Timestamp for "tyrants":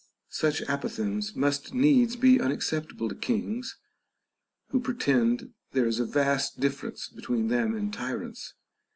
7.93-8.55